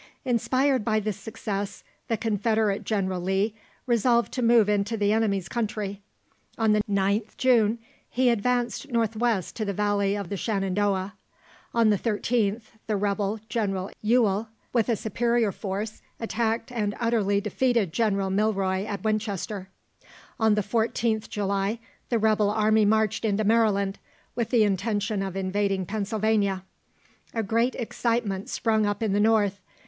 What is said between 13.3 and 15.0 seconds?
General Ewell, with a